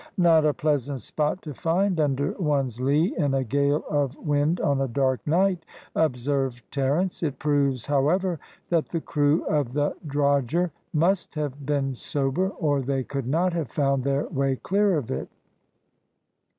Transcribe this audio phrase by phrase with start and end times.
[0.17, 4.81] "Not a pleasant spot to find under one's lee in a gale of wind on
[4.81, 5.63] a dark night,"
[5.95, 7.21] observed Terence.
[7.21, 13.03] "It proves, however, that the crew of the drogher must have been sober, or they
[13.03, 15.29] could not have found their way clear of it."